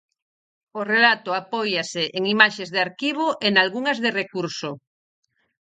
[0.79, 4.69] O relato apóiase en imaxes de arquivo e nalgunhas de recurso.